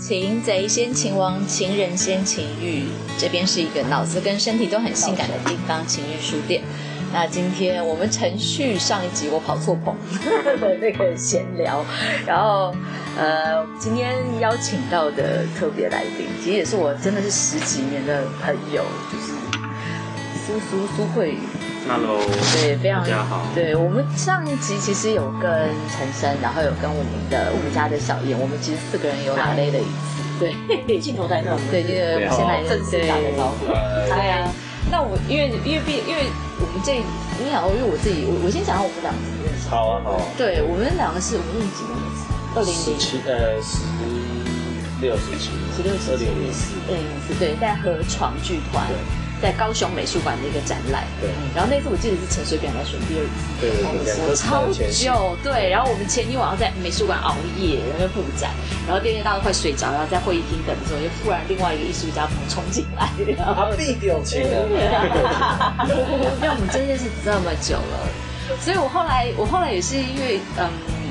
[0.00, 2.84] 擒贼先擒王，情人先情欲。
[3.18, 6.62] 这边是一个脑子跟身体都很性感的地方，情欲书店。
[7.12, 9.94] 那今天我们程序上一集我跑错棚
[10.60, 11.84] 的那个闲聊，
[12.26, 12.74] 然后
[13.18, 18.82] 呃，今天邀请到的特别来宾，其实也是我真的是十几年的朋友，
[19.12, 19.34] 就是
[20.46, 21.38] 苏苏苏慧宇。
[21.90, 22.22] Hello，
[22.54, 23.42] 对，非常大家好。
[23.52, 25.50] 对我们上一集其实有跟
[25.90, 29.90] 陈生，然后有跟我们的我们家的小燕，我们其实四个人有打擂了一
[30.38, 30.54] 次。
[30.86, 33.66] 对，镜头在那，对，这个先来正式打个招呼。
[33.66, 34.46] 对啊，
[34.88, 36.30] 那我因为因为毕因为
[36.62, 36.94] 我们这
[37.42, 39.66] 你想，因为我自己我我先讲下我们两个怎么认识。
[39.68, 40.22] 好啊，好啊。
[40.38, 41.98] 对我们两个是我们认识几年？
[42.54, 43.82] 二零零七呃十
[45.02, 48.86] 六十七，十六十二零零四，二零零四对，在河床剧团。
[49.40, 58.50] 在高雄美术馆的一个展览，对，然后那次我记得是陈水扁来选第二次，对对对，我超久，对，然后我们前一晚上在美术馆熬夜，然后布展，
[58.86, 64.68] 然后第二天大家都快睡着，然后在会议厅等的时候，就忽然另外一个艺术家冲进来，他必丢钱了，
[66.36, 68.08] 因为我们真的是这么久了，
[68.60, 70.68] 所以我后来我后来也是因为嗯。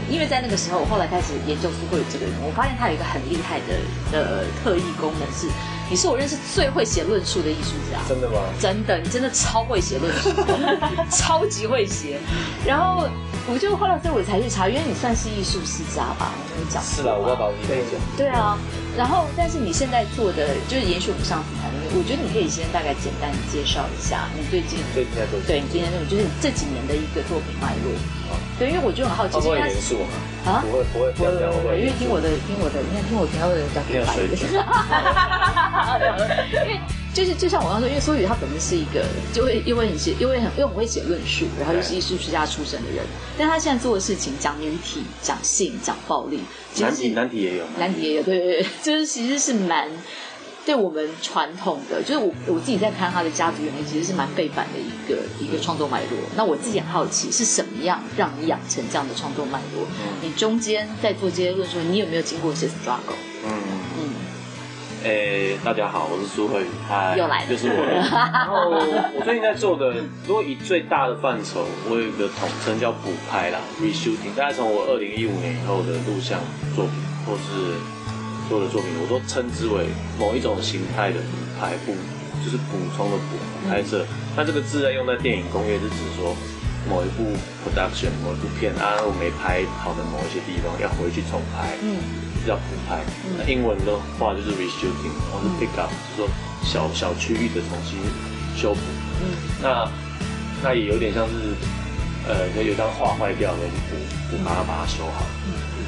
[0.09, 3.77] 因为在那个时候，我后来开始研究苏慧宇这个人，我发现他有一个很厉害的
[4.11, 5.47] 的特异功能是，
[5.89, 7.99] 你是我认识最会写论述的艺术家。
[8.07, 8.41] 真的吗？
[8.59, 10.29] 真的，你真的超会写论述，
[11.11, 12.19] 超级会写。
[12.65, 13.07] 然后
[13.47, 16.81] 我就后来所以我才去查，因为你算是艺术世家吧，我跟你讲。
[16.83, 18.01] 是啦，我要把你背讲。
[18.17, 18.57] 对啊，
[18.97, 27.91] 然后但是你现在做的就是延续我们上次谈的，我觉得你可以先大概简单介绍一下你最近最近在做对你今天那种就是这几年的一个作品脉络。
[28.59, 30.09] 对，因为我就很好奇，会严肃吗？
[30.45, 34.45] 啊，不会不会不会不会，因为听我的听我的，你看听我频道的人比较没有水准。
[36.53, 36.77] 因为
[37.11, 39.03] 就是就像我刚说，因为苏宇他本身是一个
[39.33, 43.03] 就会因为你是因为很因为很会写论述，然后又是艺术学家出身的人，
[43.37, 46.43] 但他现在做的事情讲女体、讲性、讲暴力，
[46.77, 49.89] 男体男体也有，男体也有，对对对， 就是其实是蛮。
[50.69, 56.19] 对我们传统的，就是我我自己在看他的家族原因，其实是蛮背反的一个一个创作脉络。
[56.35, 59.87] 那我自己很好奇，是什么样让你养成这样的创作脉络？
[60.21, 63.17] 你中间在做这些论述，你有没有经过一些 struggle？
[63.43, 63.49] 嗯
[63.97, 64.13] 嗯。
[65.03, 67.83] 诶，大家好，我是苏慧宇，嗨，又来了，就是我。
[68.13, 69.95] 然后我最近在做的，
[70.27, 76.39] 如果以最大的范畴，我有一个统称叫补拍啦，reshooting，大概从我二零一五年以后的录像
[76.75, 76.93] 作品，
[77.25, 77.73] 或是。
[78.49, 79.85] 做的作品，我都称之为
[80.17, 81.93] 某一种形态的补拍补，
[82.43, 83.37] 就是补充的补
[83.69, 84.03] 拍摄。
[84.35, 86.35] 那这个字在用在电影工业，是指说
[86.89, 92.01] 某一部 production 某一部片啊，我没拍好的某一些地方要回去重拍，嗯，
[92.41, 93.05] 叫补拍。
[93.37, 96.27] 那英文的话就是 reshooting，或是 pick up，就是说
[96.65, 98.01] 小小区域的重新
[98.57, 98.81] 修补。
[99.21, 99.29] 嗯，
[99.61, 99.85] 那
[100.63, 101.53] 那也有点像是
[102.25, 103.59] 呃，有张画坏掉了，
[103.89, 103.95] 补
[104.31, 105.21] 补把它把它修好。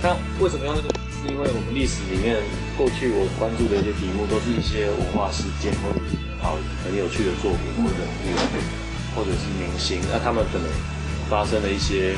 [0.03, 0.13] 那
[0.43, 1.00] 为什么用这个？
[1.21, 2.41] 是因为我们历史里面
[2.73, 6.01] 过去我关注的一些题目，都是一些文化事件或者
[6.41, 8.57] 好很有趣的作品或者人物，
[9.13, 10.65] 或者是明星，那他们可能
[11.29, 12.17] 发生了一些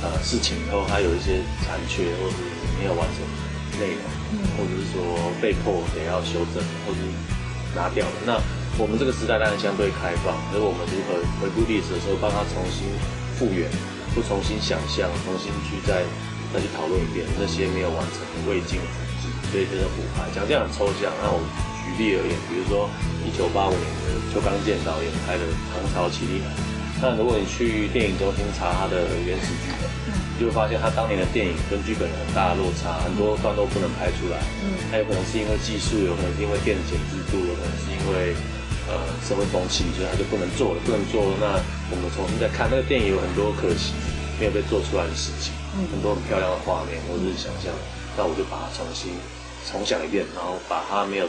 [0.00, 3.20] 呃事情以后，他有一些残缺或者是没有完成
[3.76, 4.04] 内容，
[4.56, 6.98] 或者是说被迫得要修正或者
[7.76, 8.16] 拿掉了。
[8.24, 8.40] 那
[8.80, 12.88] 我们这个时代当然相对开放，所以我们如何回顾历史的时候，帮他重新
[13.36, 13.68] 复原，
[14.16, 16.00] 或重新想象，重新去在。
[16.52, 20.24] 再去讨论一遍那些没有完成的未尽的复制，所以这叫补拍。
[20.34, 21.40] 讲这样很抽象，那我
[21.84, 22.88] 举例而言，比如说
[23.26, 26.38] 一九八五年的邱刚健导演拍的《唐朝奇兵》，
[27.02, 29.84] 那如果你去电影中心查他的原始剧本，
[30.32, 34.40] 你就会发现他当年的电影跟剧本有很大的落差，很多段都不能拍出来。
[34.64, 38.36] 嗯，他有可能是因为技术，有可能是因为电剪制度，有可能是因为
[38.88, 41.32] 呃社会风气，所以他就不能做了，不能做了。
[41.40, 41.46] 那
[41.90, 43.92] 我们重新再看那个电影，有很多可惜
[44.38, 45.52] 没有被做出来的事情。
[45.92, 47.72] 很多很漂亮的画面或者是想象，
[48.16, 49.12] 那我就把它重新
[49.68, 51.26] 重想一遍，然后把它没有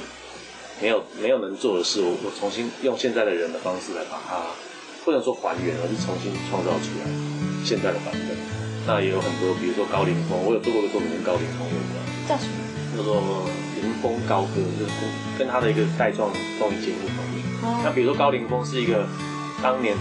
[0.81, 4.39] 没有没有能做的事，我我重新用现在的人的方式来把它，
[5.03, 7.05] 不能说还原，而是重新创造出来
[7.65, 8.31] 现在的版本。
[8.87, 12.55] 那也有很多，比如说高凌风，我有做过个作品跟高凌风有关，叫什么？
[12.95, 13.21] 叫做
[13.75, 14.91] 凌风高歌，就是
[15.37, 17.43] 跟跟他的一个带状综艺节目同名。
[17.83, 19.05] 那比如说高凌风是一个
[19.61, 19.95] 当年。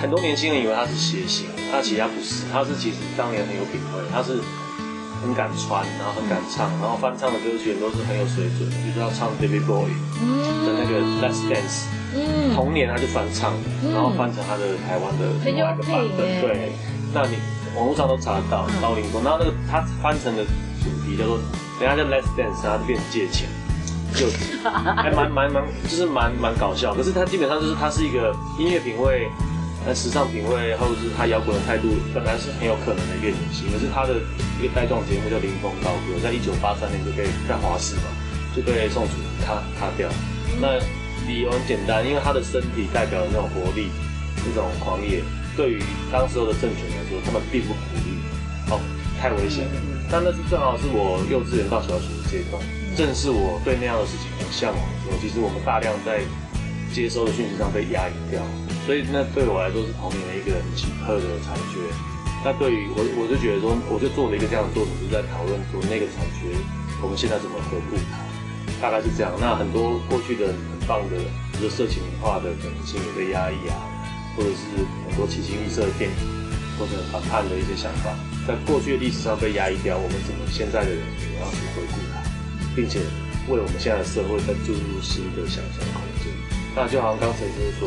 [0.00, 4.40] 很多年轻人以为他是谐星，他其实他不是，他是其实当年很有品味，他是
[5.22, 9.88] 很敢穿，然后很敢唱，然后翻唱的歌曲都是很有水准，比如说他唱 Baby Boy
[10.66, 11.86] 的那个 Let's Dance，
[12.54, 13.52] 同年他就翻唱，
[13.92, 16.72] 然后翻成他的台湾的另外一个版本，对，
[17.14, 17.36] 那你
[17.76, 20.42] 网络上都查得到高凌风，然后那个他翻成的
[20.82, 21.38] 主题叫做，
[21.80, 23.48] 人家叫 Let's Dance，他就变成借钱，
[24.16, 24.26] 就
[24.70, 29.28] 还蛮蛮蛮，就是蛮蛮搞笑，可是他基本上就是他是一个音乐品味。
[29.86, 34.20] 那时尚品味或者是他摇滚的态度，本来是很有可能的一个明星，可是他的
[34.60, 38.12] 一个带状节目叫《林峰高歌》，在一九八三年就被在华视嘛，
[38.54, 40.08] 就被宋楚卡卡掉。
[40.60, 40.76] 那
[41.26, 43.88] 理由很简单，因为他的身体代表的那种活力、
[44.44, 45.22] 那种狂野，
[45.56, 48.20] 对于当时候的政权来说，他们并不鼓励。
[48.68, 48.80] 哦，
[49.18, 49.72] 太危险了。
[50.10, 52.60] 但那是正好是我幼稚园到小学的阶段，
[52.96, 55.16] 正是我对那样的事情很向往的时候。
[55.22, 56.20] 其实我们大量在
[56.92, 58.42] 接收的讯息上被压抑掉。
[58.90, 61.78] 所以那对我来说是童年的一个很奇特的残缺。
[62.42, 66.50] 那对于我，我就觉得说，我就做了一个这样的作品，就在讨论说那个残缺，
[66.98, 68.18] 我们现在怎么回顾它，
[68.82, 69.30] 大概是这样。
[69.38, 71.22] 那很多过去的很棒的，
[71.54, 73.78] 比如色情化的可能性也被压抑啊，
[74.34, 76.16] 或者是很多奇形异色的电影
[76.74, 78.10] 或者反叛的一些想法，
[78.42, 80.98] 在过去的历史上被压抑掉，我们怎么现在的人
[81.30, 82.18] 也要去回顾它，
[82.74, 82.98] 并且
[83.46, 86.34] 为我们现在的社会再注入新的想象空间。
[86.74, 87.86] 那就好像刚才就是说。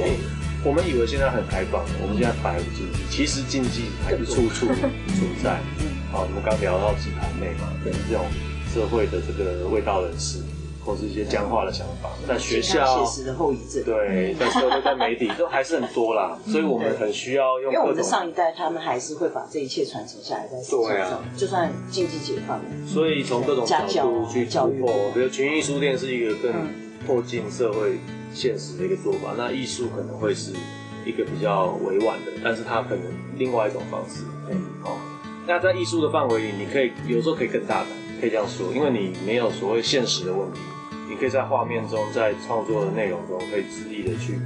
[0.66, 4.66] 我们以为现在很开放，我们现在百无禁忌，其实禁忌还是处处
[5.12, 5.60] 存在。
[6.10, 8.24] 好，我们刚聊到几盘妹嘛，对这种
[8.74, 10.40] 社会的这个味道人士，
[10.86, 17.74] 或是一些僵化的想法，在学校写实的后遗症，对，在社会、在媒体都还是很多啦，所以我们很需要用。
[17.74, 26.54] 因为我们的上一代，他们还是会把这一切传承下来，在社会上，就算经济解放了，所以从各种角度去突破，比如群艺书店是一个更
[27.06, 27.98] 破近社会。
[28.34, 30.52] 现实的一个做法，那艺术可能会是
[31.06, 33.04] 一个比较委婉的，但是它可能
[33.38, 34.24] 另外一种方式。
[34.50, 34.98] 嗯，好。
[35.46, 37.90] 那在艺术的范围里，你可以有时候可以更大胆，
[38.22, 40.60] 可以这样说，因为你没有所谓现实的问题，
[41.10, 44.40] 你可以在画面中，在创作的内容中，可以恣意的去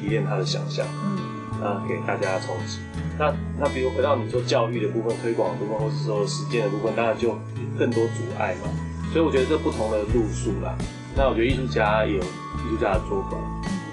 [0.00, 2.78] 提炼他的想象，嗯，啊，给大家冲击。
[3.18, 7.36] 那那比如回到你说教育的部分、推广的部分，或是说实践的部分，当然就
[7.76, 8.70] 更多阻碍嘛。
[9.12, 10.78] 所以我觉得这不同的路数啦。
[11.18, 12.22] 那我觉得艺术家有。
[12.58, 13.38] 艺术家的作法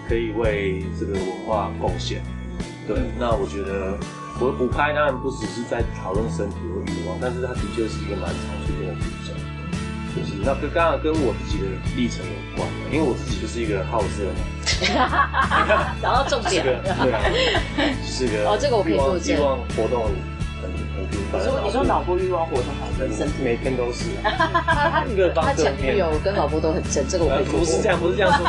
[0.10, 2.22] 可以为这个文化贡献。
[2.86, 3.96] 对，那我觉得
[4.40, 8.36] 我补拍当然不只是在讨论身体和欲望，但是它的确是一个蛮常
[8.66, 9.32] 出现的主角。
[10.14, 14.42] 就是那跟刚刚跟我自己的历程有关，因为我自己就是一个好色嘛。
[16.02, 16.66] 找到重点。
[16.66, 17.22] 对啊，
[18.04, 20.12] 是个哦，这个我可以做希望活动。
[21.38, 24.10] 你说你说脑波欲望活动好，跟身体每天都是。
[25.16, 28.42] 个他前女友跟老婆都很正，这个我不是这样，不是这样说，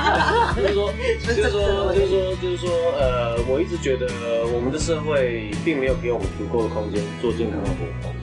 [0.56, 0.92] 就是说，
[1.22, 4.06] 就是说，就是说，就是说，呃，我一直觉得
[4.52, 8.14] 我们的社会并没有给我们足够的空间做健康的活动。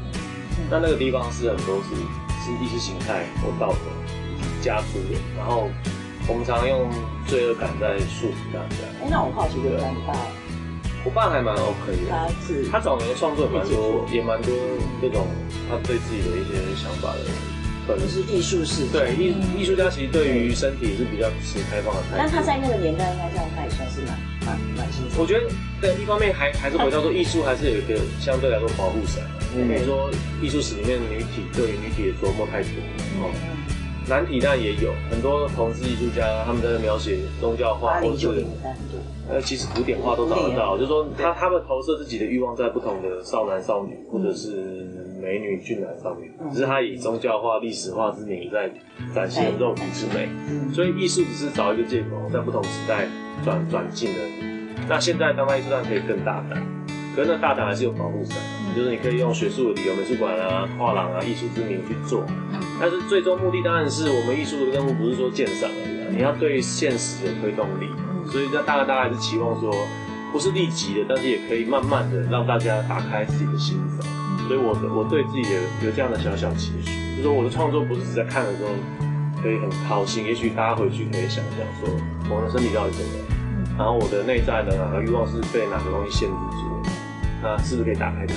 [0.69, 1.95] 那那个地方是很多是
[2.44, 3.86] 是意识形态或道德
[4.62, 5.69] 加诸的，然后
[6.27, 6.89] 我们常常用
[7.27, 8.83] 罪恶感在束缚大家。
[9.01, 10.13] 哎，那我好奇，问你爸。
[11.05, 14.53] 我爸还蛮 OK 的，他是他早年创作蛮多，也蛮多
[15.01, 15.27] 这种
[15.69, 17.19] 他对自己的一些想法的，
[17.85, 18.88] 可能是艺术式。
[18.88, 22.15] 对艺艺术家其实对于身体是比较持开放的态度。
[22.17, 25.19] 但他在那个年代应该这样，他也算是蛮蛮蛮清楚。
[25.19, 25.51] 我觉得
[25.81, 29.21] 对一方面还还是回到说艺术还是有一个相对来说保护伞。
[29.55, 30.09] 嗯，比如说
[30.41, 32.71] 艺术史里面女体对于女体的琢磨太多
[33.19, 33.29] 哦，
[34.07, 38.45] 男体当然也有很多同志艺术家他们在描写宗教画或者是。
[39.29, 44.51] 呃，其实古典画都找得到，就是说他他们投射自己的欲望在不同的少男少女，或者是
[45.21, 48.69] 美女俊男上面，只是他以宗教化、历史化之名在
[49.15, 50.27] 展现肉体之美，
[50.73, 53.07] 所以艺术只是找一个借口，在不同时代
[53.45, 54.53] 转转进而已。
[54.89, 56.61] 那现在当代艺术上可以更大胆，
[57.15, 58.37] 可是那大胆还是有保护伞，
[58.75, 62.25] 就是你可以用学术的理由，美术馆啊、画廊啊、艺术之名去做，
[62.77, 67.89] 但是最终目的当然是我们艺术的任务不是说鉴赏而已，你要对现实有推动力。
[68.32, 69.74] 所以，那大概大家还是期望说，
[70.32, 74.08] 不是立即的，但是也可以慢慢的让大家打开自己的心房。
[74.48, 78.70] 所以，我的我对自己有有这样的小小期许，就是说我的创作不是只在看的时候
[79.41, 81.89] 可以很高兴，也许大家回去可以想想说，
[82.29, 86.89] 我的身体到底怎么样，然后我的内在的哪个欲望是被哪个东西限制住，
[87.43, 88.36] 那是不是可以打开它？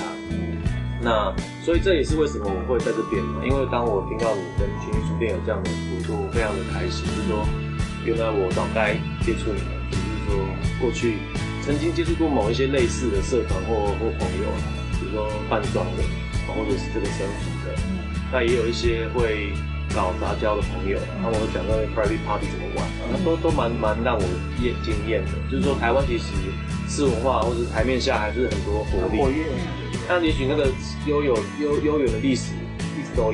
[0.99, 1.31] 那
[1.63, 7.45] 所以这也是为什么我会在这边嘛，因为当我听到你跟情绪书店有这样的合作，我非常的开心，就是说
[8.07, 9.75] 原来我早该接触你们。
[10.27, 10.35] 说
[10.79, 11.17] 过去
[11.61, 14.47] 曾经接触过某一些类似的社团或或朋友，
[14.99, 16.03] 比如说扮装的，
[16.47, 17.75] 或者是这个生服的，
[18.31, 19.51] 那也有一些会
[19.93, 24.23] 搞杂交的朋友，他们会讲到 private party 怎么玩，那都都蛮蛮让我
[24.63, 25.31] 艳惊艳的。
[25.51, 26.31] 就是说台湾其实
[26.87, 29.19] 是文化或者台面下还是很多活力，
[30.07, 30.71] 那也许那个
[31.05, 32.51] 悠有悠悠远的历史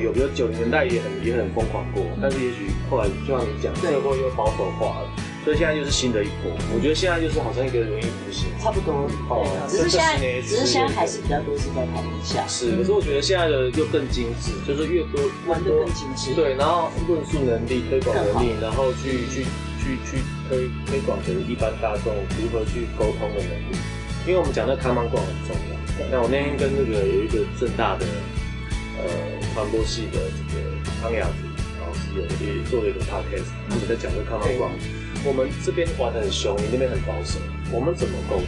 [0.00, 5.08] 有，比如九零年代也很也很疯狂过，但是也许后来就像你讲，社会又保守化了。
[5.44, 9.44] 所以现在又是新的一波，我觉得现在就是好像一个容易复兴，差不多哦。
[9.68, 12.40] 只是现在，只是现在还是比较多是在台面下。
[12.48, 16.32] 是，可是我觉得现在的又更精致，就是越多玩的更精致。
[16.32, 19.44] 对，然后论述能力、推广能力，然后去去
[19.76, 20.16] 去去
[20.48, 22.08] 推推广给一般大众
[22.40, 23.76] 如何去沟通的能力，
[24.24, 25.76] 因为我们讲那看漫逛很重要。
[26.10, 28.06] 那我那天跟那个有一个正大的
[28.98, 29.04] 呃
[29.54, 30.18] 传播系的
[30.50, 30.60] 这个
[31.00, 31.46] 汤雅子
[31.80, 34.70] 老师有也做了一个 podcast，他们在讲这看漫逛。
[35.26, 37.38] 我们这边玩的很凶，你那边很保守，
[37.72, 38.46] 我们怎么沟通？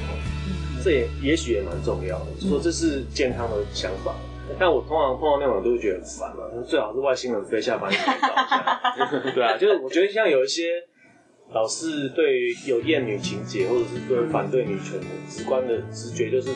[0.85, 4.15] 这也也许也蛮重要的，就说这是健康的想法。
[4.59, 8.81] 但我通常碰到那种都会觉得很烦嘛，最好是外星人飞下把你搞一下。
[9.35, 10.71] 对啊，就是我觉得像有一些
[11.53, 16.51] 老是对于有厌女情节，或者是对反对女权的直观的直觉，就是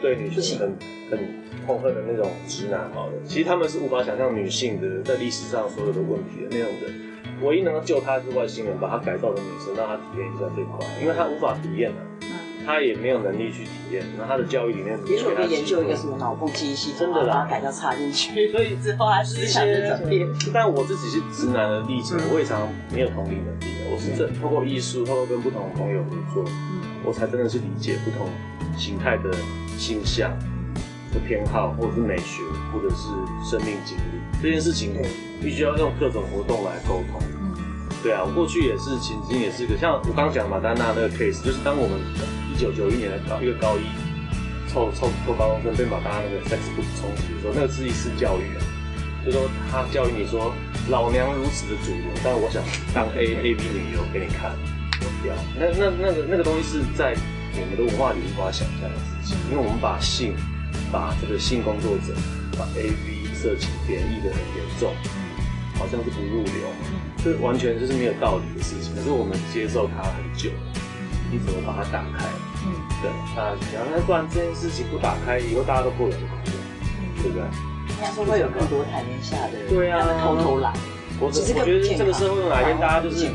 [0.00, 0.76] 对女性很
[1.10, 1.18] 很
[1.66, 7.08] 痛恨的那种直男，好了，其实他们是无法想象女性的在历史上所有的问题的那种人。
[7.40, 12.02] 唯一能够救他是外星人，把他改造成女生，让他体验一下最快，因为他无法体验啊。
[12.66, 20.28] 他也没有能力去体验，那他的教育里面，也许我们研究一个什么脑部记忆系统，真的把它改造插进去，所以之后他思想的转变。
[20.52, 23.90] 但我自己是直男的例子，我也常没有同理能力的。
[23.90, 26.44] 我是这透过艺术，通过跟不同的朋友合作，
[27.04, 28.28] 我才真的是理解不同
[28.76, 29.30] 形态的
[29.78, 30.30] 性向
[31.14, 32.42] 的偏好，或者是美学，
[32.72, 33.06] 或者是
[33.48, 34.92] 生命经历这件事情，
[35.40, 37.22] 必须要用各种活动来沟通。
[38.02, 41.98] 对啊，我过去也是，曾经也是个像我刚刚讲马丹娜那个 case，就是当我们。
[42.50, 43.86] 一九九一年的高一个高一
[44.66, 48.60] 凑凑凑高中生被马达那个 sex book 冲击的时候，那个是一次教育啊，
[49.24, 50.52] 就说他教育你说
[50.90, 52.60] 老娘如此的主流，但我想
[52.92, 54.50] 当 A A B 女优给你看，
[55.22, 55.34] 不要。
[55.54, 57.14] 那那那个那个东西是在
[57.60, 60.34] 我们的文化里无法想象的事情，因为我们把性
[60.92, 62.14] 把这个性工作者
[62.56, 64.94] 把 A V 色情贬义的很严重，
[65.78, 66.70] 好像是不入流，
[67.22, 68.94] 这完全就是没有道理的事情。
[68.94, 70.50] 可是我们接受它很久，
[71.30, 72.24] 你怎么把它打开？
[72.66, 76.34] 嗯，对啊，然后那不然这件事情不打开，以后大家都过得很苦，
[77.22, 77.42] 对不对？
[77.88, 80.72] 应该说会有更多台面下的，对啊，偷偷来。
[81.20, 83.26] 我我觉得这个社会哪一天大家就是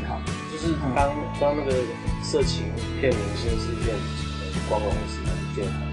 [0.52, 1.72] 就是当当那个
[2.24, 2.64] 色情
[3.00, 3.94] 骗明星是一件
[4.68, 5.84] 光荣的事，很健康。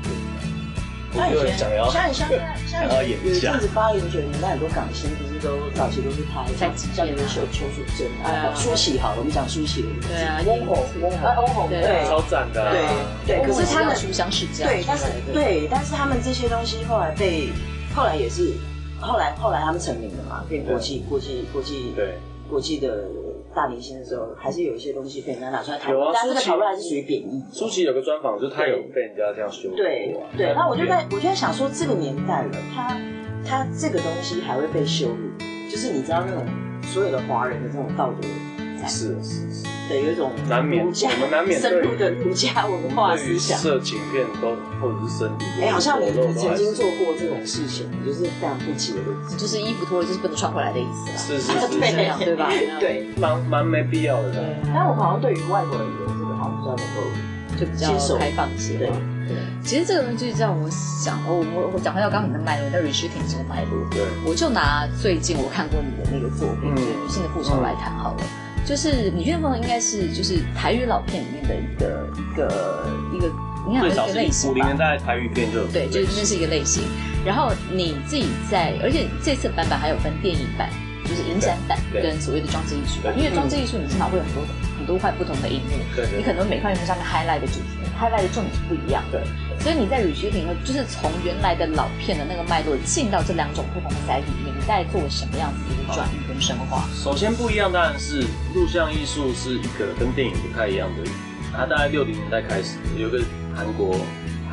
[1.14, 1.60] 像以前，
[1.92, 2.30] 像像
[2.66, 6.72] 像像有一阵子八零九零年代很多港星不是都早期都是拍像
[7.06, 12.72] 那个邱邱淑贞啊，舒淇好，我们讲舒淇，对啊，翁虹翁虹翁虹对，超赞的，
[13.28, 17.50] 对对，可是他们书香世家，对，但是对，但是他们这些东西后来被
[17.94, 18.54] 后来也是
[19.02, 22.18] 后来后来他们成名了嘛，变国际国际国际对
[22.50, 23.04] 国际的。
[23.54, 27.44] 大明星的时候，还是有一些东西被人家拿出来讨论，但是讨论还是属于贬义。
[27.52, 29.70] 舒淇有个专访，就是他有被人家这样说。
[29.76, 32.98] 对对，那我就在我就在想说，这个年代了，他
[33.46, 35.30] 他这个东西还会被羞辱，
[35.70, 36.46] 就是你知道那种
[36.84, 38.28] 所有的华人的这种道德。
[38.88, 52.50] 是是是，对，有一种难免，我们难免深入的儒家文化思想，色情片都或者是身体，哎，好像你你曾经做过这种事情，就是非常不解的，就是衣服脱了就是不能穿回来的意思是是是 这样，对吧？
[52.80, 54.44] 对， 蛮蛮没必要的。
[54.74, 57.02] 但我好像对于外国人的这个好像比较能够
[57.60, 58.78] 就比较开放一些。
[58.78, 58.88] 对
[59.28, 68.24] 对，其实这个东西就让我想，我我我讲回到刚刚你的脉络，在 reshooting 这个脉络，对，我就拿最近我看过你的那个作品《女性的复仇》来谈好了。
[68.66, 72.48] 就是你觉得风应该是就是台语老片里面的一个一个
[73.16, 73.28] 一个，
[73.68, 76.84] 你看一个类型五零年代台语片就对，就是那是一个类型。
[77.26, 80.70] 然后你自己在，而且这次版本还有分电影版，
[81.06, 83.14] 就是影展版跟所谓的装置艺术版。
[83.18, 84.44] 因为装置艺术你至少会有很多
[84.78, 85.78] 很多块不同的荧幕，
[86.18, 89.22] 你可能每块荧幕上面 highlight 的主题，highlight 的重点是不一样的。
[89.60, 96.84] 所以你在 reshooting 就是从原来的老片的那个脉络进到这两种不同的载体里面，你在做什么样子的一个转移跟深化？
[96.94, 98.22] 首先不一样当然是
[98.54, 101.10] 录像艺术是一个跟电影不太一样的，
[101.52, 103.20] 它大概六零年代开始有个
[103.56, 103.98] 韩国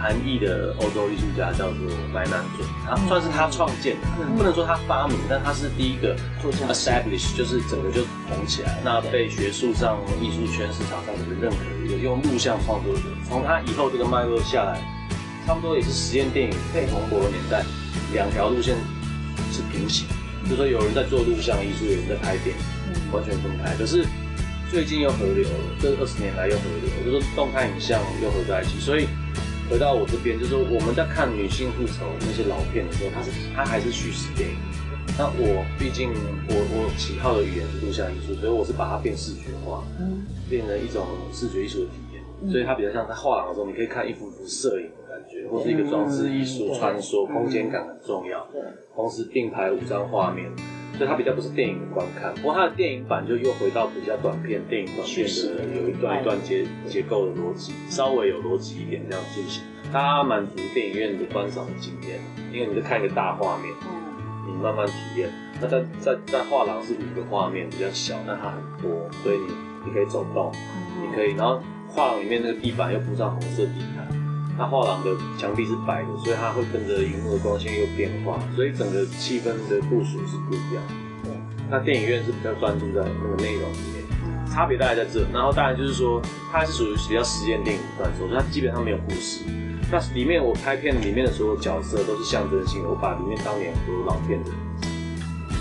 [0.00, 1.76] 韩裔的欧洲艺术家叫做
[2.14, 8.00] 白南准，他算是他创建的，不能说他发明，但他是第一个 establish，就是整个就
[8.30, 14.80] 红起来，那被学术上、艺术圈、市场上的认可一个用录像创作者，从他以后这个脉络下来。
[15.46, 17.64] 差不多也是实验电影最蓬勃的年代，
[18.12, 18.76] 两条路线
[19.58, 20.06] 是平行，
[20.48, 22.62] 就说有人在做录像艺术，有人在拍电影，
[23.10, 23.74] 完全分开。
[23.74, 24.06] 可是
[24.70, 28.78] 最近又合流了，这二十年来又合流，就是动态影像又合在一起。
[28.78, 29.08] 所以
[29.68, 34.54] 回到我这边，就是说我们在看女性复仇那些老片的时候，它是它还是叙事电影。
[35.18, 36.14] 那我毕竟
[36.46, 39.82] 我我喜好的语言是录像艺术，所以我是把它变视觉化，
[40.48, 42.22] 变成一种视觉艺术的体验。
[42.52, 44.86] 所以它比较像在画廊的时候，你可以看一幅幅摄影。
[45.50, 48.46] 或是一个装置艺术穿梭，空间感很重要。
[48.52, 48.60] 对，
[48.94, 50.50] 同时并排五张画面，
[50.96, 52.34] 所以它比较不是电影的观看。
[52.34, 62.18] 不过它的电影版就又回到比较短片，电影短片的有一段一段结结构的逻辑，稍微有逻辑一点这样进行，它满足电影院的观赏的经验。
[62.52, 63.72] 因为你在看一个大画面，
[64.46, 65.30] 你慢慢体验。
[65.60, 69.52] 那在在在画廊是五个画面比较小，但它很多，所以你
[69.84, 70.50] 你可以走动，
[71.02, 74.07] 你可以，然后画廊里面那个地板又铺上红色地毯。
[74.58, 80.82] 那画廊的墙壁是白的，所以它会跟着荧幕的光线又变化，所以整个气氛的部署是不一样。
[81.22, 81.30] 对，
[81.70, 84.02] 那电影院是比较专注在那个内容里面，
[84.50, 85.24] 差别大概在这。
[85.32, 89.44] 然后当然就是说，它是属于比较实验电影范畴，所以它基本上没有故事。
[89.92, 94.50] 那里面我拍片里面的所有角色都是象征性的，我把里面当年很多老片的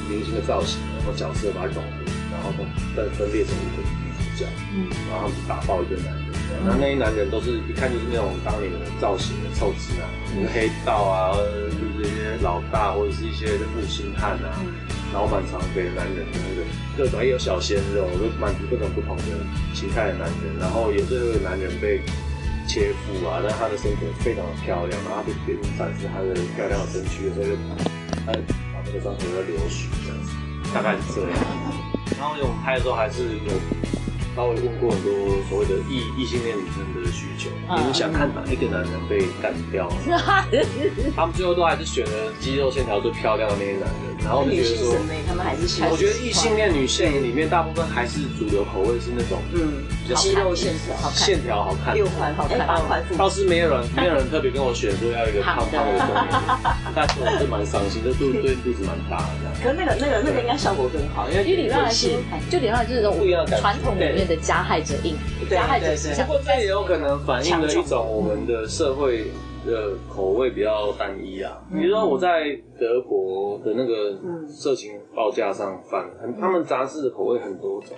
[0.10, 2.02] 明星的造型，然后角色把它融合，
[2.34, 2.50] 然后
[2.96, 6.27] 再分裂成一个女主角，嗯，然后打爆一个男人。
[6.66, 10.08] 那那些男人都是一看就是那种当年的造型的臭直男，
[10.54, 14.60] 黑道啊，就是一些老大或者是一些负心汉啊，
[15.14, 16.64] 老板常给男人的那个
[16.98, 19.24] 各种，也有小鲜肉，就满足各种不同的
[19.74, 20.58] 形态的男人。
[20.60, 22.02] 然后有这个男人被
[22.68, 27.56] 切腹啊，但他的身体非常的漂亮，然后就别人展示他的漂亮的身躯的时候，就
[28.26, 28.32] 他
[28.74, 30.32] 把那个伤口在流血这样子，
[30.74, 31.32] 大概是这样。
[32.18, 33.52] 然后我们拍的时候还是有。
[34.38, 35.12] 稍微问过很多
[35.50, 39.90] 所谓的异异性恋女生的需求，你们想看哪一个男人被干掉？
[41.18, 44.16] 他们最后都还是选了肌肉线条最漂亮的那些男人。
[44.24, 44.94] 然后就觉得说，
[45.28, 45.82] 他们还是。
[45.90, 52.60] 我觉得异性恋女性里面大部分还是主流口味是那种，嗯，肌肉线条好看，线条好看，六环好看，
[53.18, 56.38] 倒是没有人，没有人特别跟我选说要一个胖胖的东西，
[56.94, 59.50] 但是我是蛮伤心，就肚对 肚子蛮大的。
[59.64, 62.10] 可是那个那个那个应该效果更好，因为理论来说，
[62.50, 65.16] 就理论来说就是传统里面的加害者硬，
[65.50, 65.88] 加害者
[66.26, 69.28] 不过这也有可能反映了一种我们的社会。
[69.66, 74.18] 的口味比较单一啊，比如说我在德国的那个
[74.48, 77.90] 色情报价上翻，很他们杂志的口味很多种，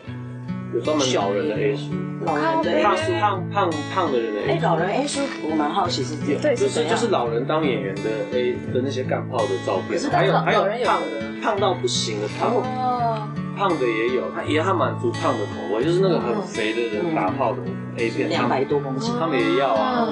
[0.73, 1.91] 有专门老人的 A 书，
[2.25, 10.99] 老人的胖胖胖胖的人的 A，哎，老人 A 书我蛮好奇是点，就是就是老人当演员的 A 的那些干炮的照片，还有还有胖
[11.39, 13.38] 胖到不行的胖。
[13.59, 17.59] 胖的也有，他也他满足胖的口味，就是那个很肥的人打炮的
[17.97, 20.07] A 片，两百多公斤，他们也要啊。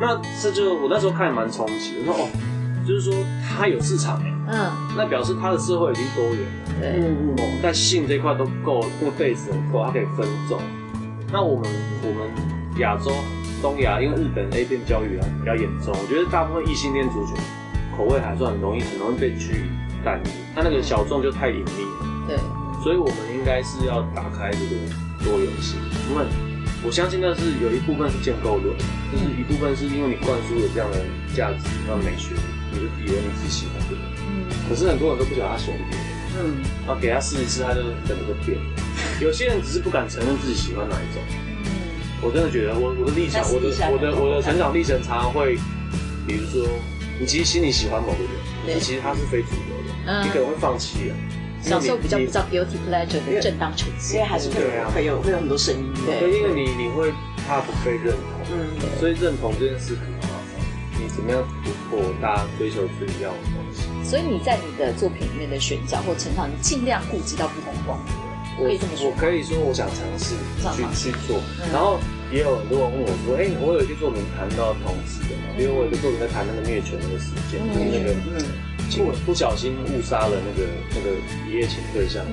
[0.00, 2.28] 那这就我那时候看也蛮冲击，我说哦，
[2.86, 10.60] 就是说他有市场哎，嗯，那表示他的社会已经多元了，对，嗯嗯，在性这块都够，这个 base 很够，它可以分众。
[11.32, 11.68] 那我们
[12.02, 13.10] 我们亚洲、
[13.60, 17.34] 东亚，因为日本 A 片教育啊比较严重，我觉得大部分异性恋族群
[17.96, 19.66] 口味还算很容易，很容易被拘
[20.04, 22.61] 单一，他那个小众就太隐秘了，对。
[22.82, 24.74] 所以，我们应该是要打开这个
[25.22, 25.78] 多元性，
[26.10, 26.26] 因为
[26.82, 28.74] 我相信那是有一部分是建构论，
[29.12, 30.98] 就是一部分是因为你灌输了这样的
[31.32, 32.34] 价值和美学，
[32.72, 34.02] 你就以为你自己喜欢这个。
[34.26, 34.50] 嗯。
[34.68, 36.06] 可是很多人都不晓得他喜欢别人。
[36.42, 36.58] 嗯。
[36.84, 38.58] 然后给他试一次，他就整个变。
[39.20, 41.22] 有些人只是不敢承认自己喜欢哪一种。
[41.30, 42.02] 嗯。
[42.18, 45.54] 我真的觉得，我我的立场，我的我的我的成长历程常常会，
[46.26, 46.66] 比如说，
[47.20, 48.34] 你其实心里喜欢某个人，
[48.66, 51.14] 可是其实他是非主流的，你可能会放弃了。
[51.62, 54.56] 小时候比较不知道 guilty pleasure 的正当呈现，因为还是会
[54.94, 57.12] 会有会有很多声音，对，因为你你会
[57.46, 58.66] 怕不被认同，嗯，
[58.98, 60.60] 所以认同这件事很麻烦。
[60.98, 63.86] 你怎么样突破大家追求自己要的东西？
[64.02, 68.12] 所以你在你的作品里面的选角或成长，你尽量顾及到不同光谱。
[68.58, 70.34] 可以这么说，我可以说我想尝试
[70.76, 71.40] 去去做，
[71.72, 71.98] 然后
[72.30, 78.12] 也有很多人问我说，哎，我有一个作品谈到同志的嘛，比如我有一个作品在谈那个虐犬那个事件，那个。
[78.98, 81.16] 不不小心误杀了那个那个
[81.48, 82.24] 一夜情对象，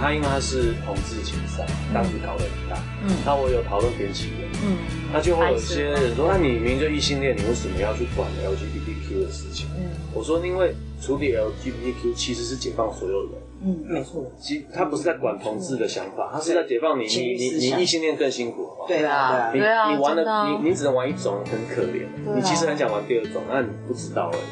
[0.00, 2.82] 他因为他是同志情杀，当时搞得很大。
[3.04, 4.78] 嗯，那我有讨论编辑人，嗯，
[5.12, 9.66] 那就会有些人说，那你明明就异性恋，你为什么要去管 LGBTQ 的事情？
[9.76, 13.32] 嗯，我说因为处理 LGBTQ 其实是解放所有人。
[13.62, 14.24] 嗯，没错。
[14.38, 17.04] 其他不是在管同志的想法，他是在解放你。
[17.04, 22.06] 你你你异性恋更辛苦，对啊，你你玩的，你你只能玩一种，很可怜。
[22.34, 24.42] 你其实很想玩第二种，那你不知道而已。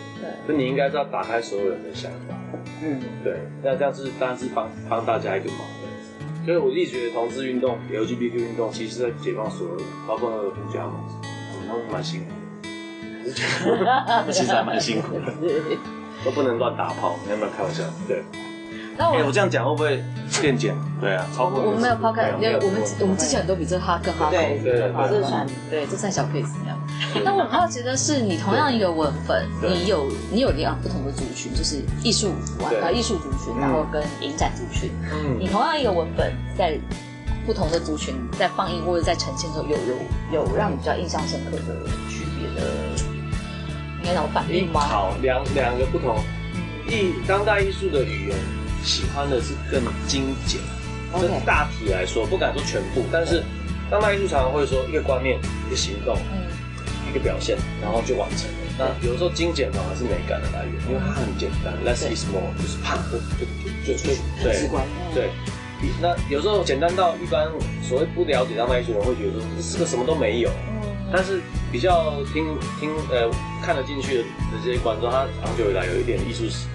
[0.47, 2.35] 那你应该是要打开所有人的想法，
[2.83, 11.01] 嗯，对，那这样是当然是帮帮大家一个忙的，所以我一直觉得同志运动、LGBT 运动，其实在解放所有人，包括那个公家嘛，
[11.67, 12.27] 他们蛮辛苦
[13.25, 15.33] 的， 其实还蛮辛苦的，
[16.25, 17.85] 都不能乱打炮，你有没有开玩笑？
[18.07, 18.23] 对。
[18.99, 20.03] 那我我这样讲会不会
[20.43, 20.75] 变简？
[21.01, 26.77] 对啊，超过我们没有抛开，因为我们我们之前很多比这哈更哈对对对，这算对，这算小 case 这样。
[27.25, 34.91] 那我很好奇的是，你同样一个文本，你有你有两不同的族群，就是艺术玩呃艺术族群，然后跟影展族群。
[35.13, 36.77] 嗯，你同样一个文本，在
[37.47, 41.63] 不同的族群在放映或者在呈现的时候，有有有让你比较印象深刻的
[42.11, 42.69] 区别的，
[44.01, 44.81] 应该讲反应吗？
[44.81, 46.17] 好，两两个不同
[46.89, 48.58] 艺当代艺术的语言。
[48.89, 50.59] 喜欢的是更精简，
[51.13, 53.45] 就大体来说，不敢说全部，但是
[53.91, 56.17] 当代艺术常常会说一个观念、一个行动、
[57.11, 58.57] 一个表现，然后就完成了。
[58.79, 63.19] 那有的时候精简反而是美感的来源，因为它很简单，less is more，就是啪就
[63.85, 64.71] 就就就对
[65.13, 65.31] 对。
[66.01, 67.47] 那有时候简单到一般
[67.83, 70.51] 所谓不了解当代艺术的人会觉得说这是个什么都没有，
[71.13, 73.31] 但是比较听听呃
[73.63, 74.25] 看得进去的
[74.65, 76.67] 这些观众，他长久以来有一点艺术史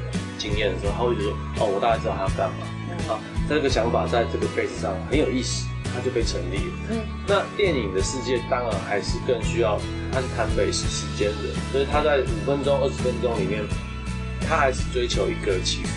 [0.44, 1.32] 经验的时候，他会觉得
[1.64, 2.68] 哦，我大概知道他要干嘛。
[3.08, 6.74] 啊，这个想法在这个 base 上很有意思，他就被成立了。
[6.92, 9.80] 嗯，那电影的世界当然还是更需要，
[10.12, 13.64] 他是谈 base 时间的，所以他在五分钟、二十分钟里面，
[14.46, 15.90] 他还是追求一个起伏。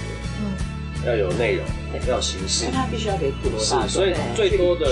[1.04, 1.64] 要有内容，
[2.08, 4.86] 要有形式，他必须要给普罗大所以最多的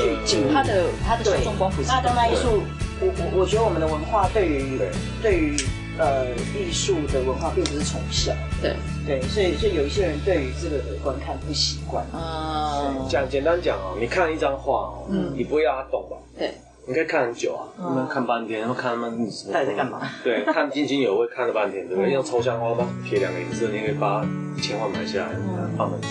[0.52, 1.82] 他的他的受众光谱。
[1.88, 2.62] 那当代艺术，
[3.00, 4.78] 我我我觉得我们的文化对于
[5.20, 5.56] 对于
[5.98, 6.26] 呃
[6.58, 8.74] 艺术的文化并不是从小，对
[9.06, 12.04] 对，所以所以有一些人对于这个的观看不习惯。
[12.12, 16.16] 啊，讲简单讲哦，你看一张画哦，嗯，你不会让他懂吧？
[16.38, 16.54] 对。
[16.86, 19.66] 你可以看很久啊，他们看半天，然后看他们到底？
[19.66, 20.02] 在干嘛？
[20.22, 22.12] 对，看津津有味看了半天，对不对？
[22.12, 24.22] 用抽象画吧，贴两个颜色，你可以把
[24.54, 25.30] 一千万买下来，
[25.78, 26.08] 放很久，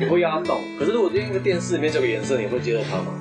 [0.00, 0.58] 你会压懂。
[0.78, 3.12] 可是如果今天一个电视里面这个颜色，你会接受它吗？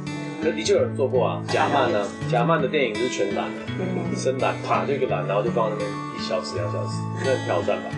[0.44, 2.06] 那的确有人做过啊，贾曼呢？
[2.30, 7.90] 贾曼的电影是全蓝的，深蓝，啪就一个蓝，然后就放那边一小时、两小时，那很挑战吧？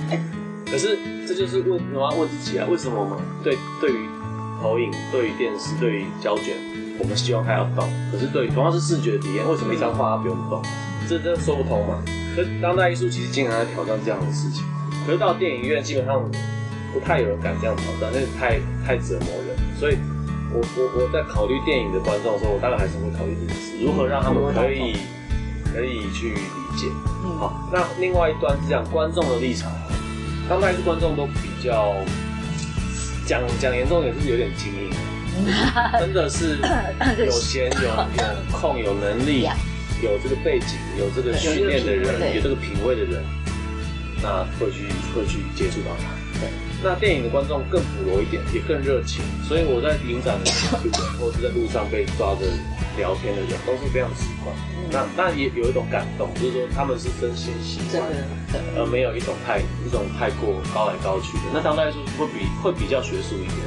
[0.70, 4.08] 可是这就是问，我要问自己啊，为什么我们对对于
[4.62, 6.56] 投影、对于电视、对于胶卷？
[6.98, 10.62] 我们希望它要动，可是对同样是视觉体验，为什么一张画它不用动？
[11.10, 12.02] 这这说不通嘛？
[12.36, 14.64] 可是当代艺术其实经常在挑战这样的事情，
[15.06, 16.24] 可是到电影院基本上
[16.94, 19.56] 不太有人敢这样挑战，那太太折磨人。
[19.78, 19.98] 所以，
[20.56, 24.96] 我我我在考虑电影的观众的时候，我当然还是会考虑这件事，如何让他们可以
[25.74, 26.88] 可以去理解。
[27.38, 29.70] 好，那另外一端是讲观众的立场，
[30.48, 31.94] 当代艺术观众都比较
[33.28, 34.90] 讲讲严重点是有点精英。
[36.00, 36.58] 真的是
[37.20, 37.98] 有钱、有有
[38.58, 39.44] 空、有能力、
[40.02, 43.22] 有这个背景、有这个训练的人、有这个品味的人，
[44.24, 46.40] 那会去会去接触到他。
[46.40, 46.48] 对，
[46.84, 49.24] 那电影的观众更普罗一点，也更热情。
[49.48, 50.78] 所以我在影展的时候，
[51.20, 52.46] 或者是在路上被抓着
[52.98, 54.54] 聊天的人，都是非常直观。
[54.92, 58.06] 那那也有一种感动，就是说他们是真心喜欢，
[58.78, 61.44] 而没有一种太一种太过高来高去的。
[61.54, 63.58] 那当代艺术会比会比较学术一点。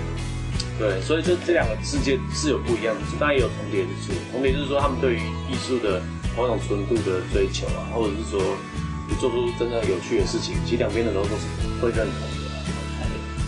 [0.78, 4.14] 对，所以这这两个世界是有不一样的，当然也有重叠之处。
[4.30, 5.18] 重叠就是说，他们对于
[5.50, 6.00] 艺术的
[6.36, 8.38] 某种纯度的追求啊，或者是说
[9.08, 11.42] 你做出真正有趣的事情，其实两边的人都是
[11.82, 12.38] 会认同的。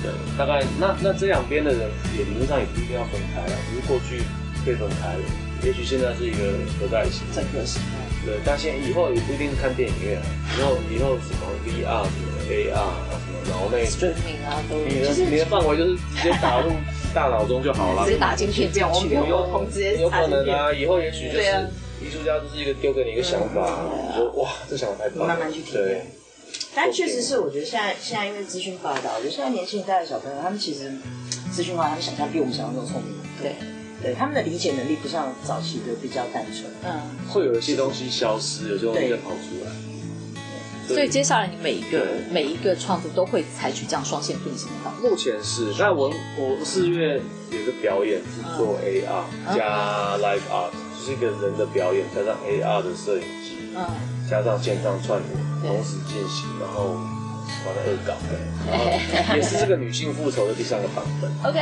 [0.02, 4.22] 对，大概那那这两边的人也理论上也不一定要分开了，只是过去
[4.64, 5.22] 可以分开了，
[5.62, 7.22] 也许现在是一个合在一起。
[7.34, 8.00] 整个时代。
[8.24, 10.20] 对，但现在以后也不一定是看电影院，
[10.56, 16.72] 以后以后什么 VR、什么 AR 啊，什么脑内 streaming 啊，都你的你的范围就是直接打入。
[17.12, 21.68] 大脑中就好了，直接打进去这样去，有有可能啊，以后也许就是
[22.00, 26.06] 艺术家就是一个丢给你一个想法，你说哇，这想法太棒，慢慢去体验。
[26.74, 30.92] 但确实是，我觉得现在现在因为资讯发达，我觉得现在年轻一代的小朋友，他们其实
[31.50, 33.14] 资讯化，他们想象比我们想象中聪明。
[33.42, 33.56] 对，
[34.02, 36.70] 对，他们的理解能力不像早期的比较单纯。
[36.84, 39.70] 嗯，会有一些东西消失，有些东西再跑出来。
[40.86, 45.08] 所以接下来你每一个每一个创作都会采取这样双线并行的方式。
[45.08, 53.86] 目前是，那我我四月有个表演是做 AR 加 Live Art，就是一个人的表演加上 AR 的摄影机，嗯，
[54.28, 56.96] 加上线上串联同时进行，然后
[57.64, 58.14] 完了恶搞，
[58.70, 61.30] 然后也是这个女性复仇的第三个版本。
[61.50, 61.60] OK，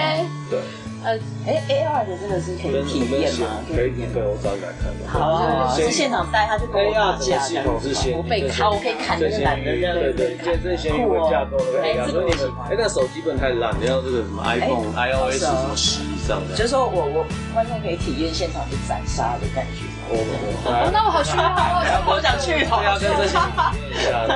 [0.51, 0.61] 对。
[1.01, 1.15] 呃，
[1.47, 3.63] 哎，A R 的这个是可以体验吗？
[3.73, 4.91] 可以免费，我找你来看。
[5.07, 15.77] 好啊，是现场带，他就跟我架系统是先被看，我可以看那个男的，对对，这这先有个架构那个 A R，所以你们，哎，那手机不能太烂，你要这个什么 iPhone、iOS 什么
[16.29, 16.55] 上的。
[16.55, 19.89] 就是说我我观众可以体验现场的斩杀的感觉。
[20.11, 20.17] 我
[20.65, 23.37] 我那我好去啊，我想去，好要跟这些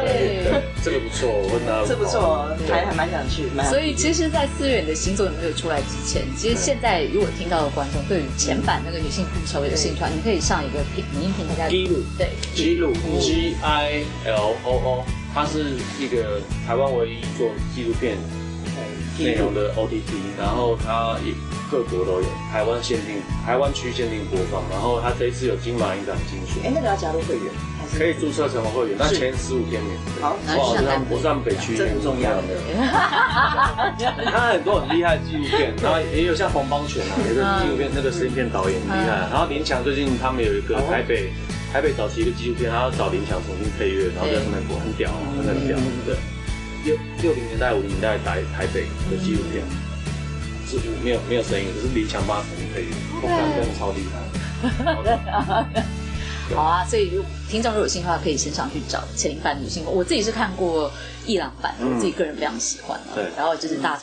[0.05, 3.49] 对，这个不错，我问他，这不错，还还蛮想去。
[3.71, 18.19] 所以其实，在四月你的新作没有出来之前，其实现在如果听到的观众对于前版那个女性复仇有兴趣，你可以上一个平音平台叫记录，对，记录 G I L O O，它是一个台湾唯一做纪录片
[19.19, 21.33] 内容的 O T T，然后它也。
[21.73, 24.61] 各国都有，台湾限定，台湾区限定播放。
[24.71, 27.49] 然后它这一次有金马影展金选，哎，那个要加入会员，
[27.97, 30.21] 可以注册成为会员，那前十五天免费。
[30.21, 32.53] 好，我上我上北区很重要的。
[34.29, 39.33] 他很多很厉害的纪录片，然后也有像红帮犬啊，有个纪录片那个声音片导演很厉害。
[39.33, 41.33] 然后林强最近他们有一个台北
[41.73, 45.09] 台北早期一个纪录片，他要找林强重新配乐，然后在上面播，很屌，
[45.41, 45.79] 真的很屌。
[46.05, 46.21] 对，
[46.85, 49.63] 六六零年代五零年代台台北的纪录片。
[50.69, 52.89] 是没有没有声音，可是李强帮他声音配乐，
[53.21, 54.15] 我感觉超厉害。
[56.57, 59.85] 好啊，所以如听众如果有兴趣的话，可以先上去找前一版女性。
[59.85, 60.91] 我自己是看过
[61.27, 62.99] 伊朗版，我自己个人非常喜欢。
[63.15, 64.01] 对，然后就是大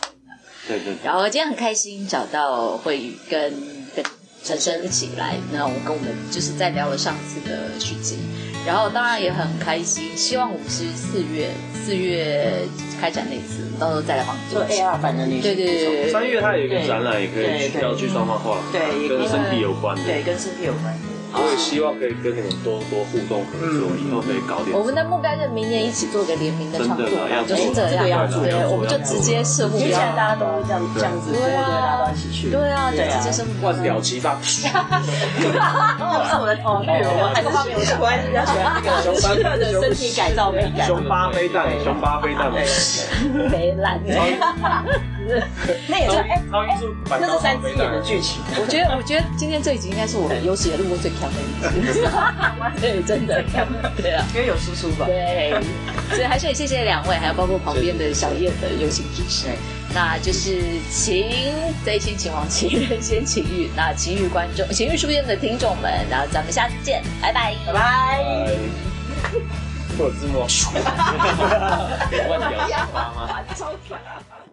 [0.67, 0.93] 对对。
[1.03, 3.51] 然后今天很开心找到慧宇跟
[3.95, 4.05] 跟
[4.43, 8.19] 陈升一起来，那我跟我们就是在聊了上次的续集，
[8.65, 12.67] 然后当然也很开心，希望我们是四月四月
[12.99, 20.93] 开展那次，到时候再来帮做 AR 版的那对对对对，三月它有一个展览，也可以去要去双方画，对，跟身体有关的，对，跟身体有关。
[21.31, 24.75] 我也希望可以跟你们多多互动合作，以后可以搞点。
[24.77, 27.05] 我们的目标是明年一起做个联名的创作，
[27.47, 29.87] 就是这样，对，我们就直接设目标。
[29.87, 32.49] 现在大家都这样这样子，对啊，大家一起去。
[32.49, 33.69] 对啊，对啊，直接设目标。
[33.69, 34.37] 万表齐发。
[35.99, 40.87] 那是我的哦，我太方面，我喜欢比较喜欢那个熊巴的 身体改造美感。
[40.87, 42.51] 熊巴飞弹，熊巴飞弹，
[43.51, 43.99] 没烂。
[45.87, 46.41] 那也是哎，
[47.09, 48.41] 那是三只眼的剧情。
[48.59, 51.45] 我觉得，我觉得今天这一集应该是我有史以来录过最强的一
[51.93, 52.01] 集。
[52.81, 53.43] 对，真的，
[53.97, 55.05] 对啊，因为有叔叔吧。
[55.05, 55.53] 对，
[56.09, 59.47] 所以还是很谢谢两位，还有包括旁边的小叶的友情支持。
[59.91, 60.61] 那就是
[60.91, 61.25] 情
[61.83, 68.23] 在先情王情人先情欲，那情欲观众、情欲书店的听众们，然后咱们下次见，拜拜，拜拜。
[69.97, 70.41] 做字幕，
[72.29, 73.41] 万条吗？
[73.57, 73.97] 超帅。